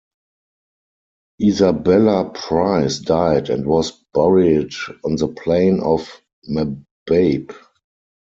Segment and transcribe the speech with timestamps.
[1.39, 4.73] Isabella Price died and was buried
[5.05, 7.53] on the plain of Mababe.